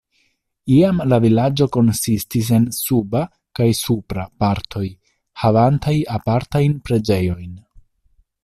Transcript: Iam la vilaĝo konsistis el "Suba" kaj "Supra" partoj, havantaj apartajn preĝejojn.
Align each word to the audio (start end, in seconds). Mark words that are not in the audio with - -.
Iam 0.75 1.01
la 1.11 1.19
vilaĝo 1.25 1.67
konsistis 1.75 2.49
el 2.57 2.65
"Suba" 2.79 3.21
kaj 3.59 3.69
"Supra" 3.83 4.25
partoj, 4.45 4.85
havantaj 5.45 5.97
apartajn 6.19 6.79
preĝejojn. 6.89 7.55